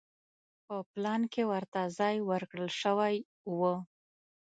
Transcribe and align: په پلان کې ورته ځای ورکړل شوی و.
په 0.65 0.75
پلان 0.91 1.21
کې 1.33 1.43
ورته 1.51 1.81
ځای 1.97 2.15
ورکړل 2.29 2.69
شوی 2.81 3.15
و. 3.57 3.59